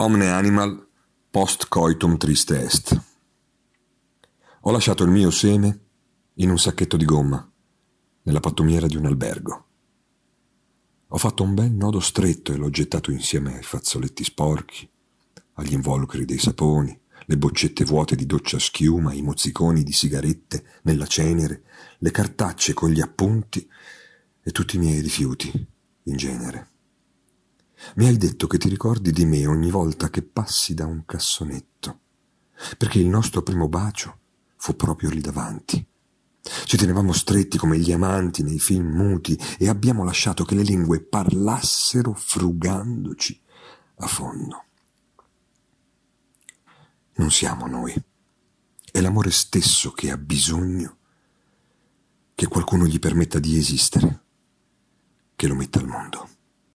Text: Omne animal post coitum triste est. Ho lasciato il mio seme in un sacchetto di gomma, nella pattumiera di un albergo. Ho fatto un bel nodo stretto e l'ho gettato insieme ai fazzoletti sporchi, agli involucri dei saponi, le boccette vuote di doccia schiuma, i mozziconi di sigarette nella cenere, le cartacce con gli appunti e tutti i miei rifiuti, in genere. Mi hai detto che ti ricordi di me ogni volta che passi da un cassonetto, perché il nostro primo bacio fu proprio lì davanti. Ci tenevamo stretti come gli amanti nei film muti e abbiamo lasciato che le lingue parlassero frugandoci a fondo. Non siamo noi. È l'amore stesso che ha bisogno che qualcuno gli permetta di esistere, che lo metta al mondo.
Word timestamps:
Omne 0.00 0.30
animal 0.30 0.86
post 1.28 1.66
coitum 1.68 2.18
triste 2.18 2.62
est. 2.62 3.02
Ho 4.60 4.70
lasciato 4.70 5.02
il 5.02 5.10
mio 5.10 5.32
seme 5.32 5.86
in 6.34 6.50
un 6.50 6.58
sacchetto 6.58 6.96
di 6.96 7.04
gomma, 7.04 7.52
nella 8.22 8.38
pattumiera 8.38 8.86
di 8.86 8.94
un 8.94 9.06
albergo. 9.06 9.66
Ho 11.08 11.18
fatto 11.18 11.42
un 11.42 11.52
bel 11.54 11.72
nodo 11.72 11.98
stretto 11.98 12.52
e 12.52 12.56
l'ho 12.56 12.70
gettato 12.70 13.10
insieme 13.10 13.56
ai 13.56 13.64
fazzoletti 13.64 14.22
sporchi, 14.22 14.88
agli 15.54 15.72
involucri 15.72 16.24
dei 16.24 16.38
saponi, 16.38 16.96
le 17.26 17.36
boccette 17.36 17.84
vuote 17.84 18.14
di 18.14 18.24
doccia 18.24 18.60
schiuma, 18.60 19.12
i 19.14 19.22
mozziconi 19.22 19.82
di 19.82 19.92
sigarette 19.92 20.64
nella 20.82 21.06
cenere, 21.06 21.64
le 21.98 22.12
cartacce 22.12 22.72
con 22.72 22.90
gli 22.90 23.00
appunti 23.00 23.68
e 24.44 24.52
tutti 24.52 24.76
i 24.76 24.78
miei 24.78 25.00
rifiuti, 25.00 25.50
in 26.04 26.16
genere. 26.16 26.77
Mi 27.98 28.06
hai 28.06 28.16
detto 28.16 28.46
che 28.46 28.58
ti 28.58 28.68
ricordi 28.68 29.10
di 29.10 29.24
me 29.24 29.44
ogni 29.48 29.70
volta 29.70 30.08
che 30.08 30.22
passi 30.22 30.72
da 30.72 30.86
un 30.86 31.04
cassonetto, 31.04 31.98
perché 32.76 33.00
il 33.00 33.08
nostro 33.08 33.42
primo 33.42 33.68
bacio 33.68 34.20
fu 34.54 34.76
proprio 34.76 35.10
lì 35.10 35.20
davanti. 35.20 35.84
Ci 36.40 36.76
tenevamo 36.76 37.12
stretti 37.12 37.58
come 37.58 37.76
gli 37.76 37.90
amanti 37.90 38.44
nei 38.44 38.60
film 38.60 38.86
muti 38.94 39.36
e 39.58 39.68
abbiamo 39.68 40.04
lasciato 40.04 40.44
che 40.44 40.54
le 40.54 40.62
lingue 40.62 41.00
parlassero 41.00 42.14
frugandoci 42.14 43.40
a 43.96 44.06
fondo. 44.06 44.64
Non 47.14 47.32
siamo 47.32 47.66
noi. 47.66 48.00
È 48.92 49.00
l'amore 49.00 49.32
stesso 49.32 49.90
che 49.90 50.12
ha 50.12 50.16
bisogno 50.16 50.98
che 52.32 52.46
qualcuno 52.46 52.86
gli 52.86 53.00
permetta 53.00 53.40
di 53.40 53.58
esistere, 53.58 54.22
che 55.34 55.48
lo 55.48 55.56
metta 55.56 55.80
al 55.80 55.88
mondo. 55.88 56.36